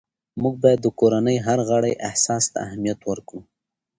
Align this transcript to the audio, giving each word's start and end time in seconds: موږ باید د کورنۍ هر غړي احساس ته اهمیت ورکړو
موږ 0.41 0.55
باید 0.63 0.79
د 0.83 0.87
کورنۍ 0.99 1.37
هر 1.47 1.59
غړي 1.69 1.93
احساس 2.07 2.43
ته 2.53 2.57
اهمیت 2.65 2.99
ورکړو 3.09 3.39